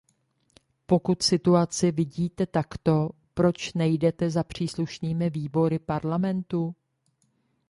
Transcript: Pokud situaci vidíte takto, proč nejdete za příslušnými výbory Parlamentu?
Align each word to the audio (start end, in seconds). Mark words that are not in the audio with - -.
Pokud 0.85 1.21
situaci 1.21 1.91
vidíte 1.91 2.45
takto, 2.45 3.09
proč 3.33 3.73
nejdete 3.73 4.29
za 4.29 4.43
příslušnými 4.43 5.29
výbory 5.29 5.79
Parlamentu? 5.79 6.75